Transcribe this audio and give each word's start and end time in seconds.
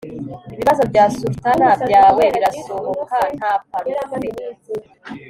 ibibazo 0.55 0.83
bya 0.91 1.05
sultana 1.15 1.67
byawe 1.83 2.23
birasohoka 2.35 3.17
nta 3.37 3.51
parufe 3.67 4.17